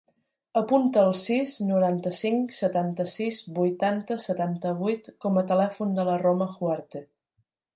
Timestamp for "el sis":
1.09-1.57